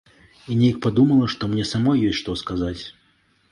[0.51, 2.83] І неяк падумала, што мне самой ёсць што сказаць.